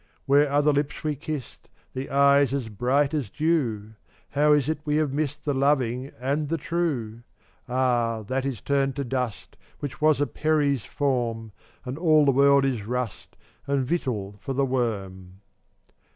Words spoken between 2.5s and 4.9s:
as bright as dew? How is it